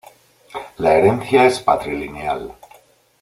[0.79, 2.51] La herencia es patrilineal.